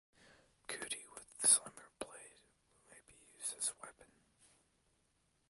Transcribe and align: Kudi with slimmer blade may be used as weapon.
Kudi 0.67 1.03
with 1.13 1.27
slimmer 1.47 1.91
blade 1.99 2.41
may 2.89 2.97
be 3.07 3.13
used 3.37 3.53
as 3.55 3.71
weapon. 3.83 4.07